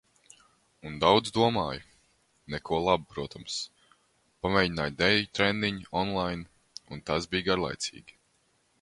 Un 0.89 0.93
daudz 1.03 1.33
domāju. 1.35 1.83
Neko 2.55 2.79
labu, 2.87 3.07
protams. 3.13 3.59
Pamēģināju 4.47 4.97
deju 5.05 5.31
treniņu 5.41 5.89
online 6.05 6.93
un 6.97 7.09
tas 7.11 7.33
bija 7.37 7.51
garlaicīgi. 7.53 8.23